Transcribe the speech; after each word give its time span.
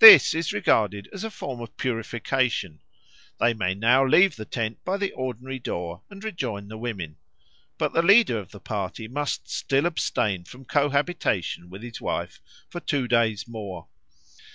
This 0.00 0.34
is 0.34 0.52
regarded 0.52 1.08
as 1.14 1.24
a 1.24 1.30
form 1.30 1.62
of 1.62 1.74
purification; 1.78 2.80
they 3.40 3.54
may 3.54 3.72
now 3.74 4.04
leave 4.06 4.36
the 4.36 4.44
tent 4.44 4.84
by 4.84 4.98
the 4.98 5.12
ordinary 5.12 5.58
door 5.58 6.02
and 6.10 6.22
rejoin 6.22 6.68
the 6.68 6.76
women. 6.76 7.16
But 7.78 7.94
the 7.94 8.02
leader 8.02 8.38
of 8.38 8.50
the 8.50 8.60
party 8.60 9.08
must 9.08 9.48
still 9.48 9.86
abstain 9.86 10.44
from 10.44 10.66
cohabitation 10.66 11.70
with 11.70 11.82
his 11.82 12.02
wife 12.02 12.42
for 12.68 12.80
two 12.80 13.08
days 13.08 13.48
more. 13.48 13.88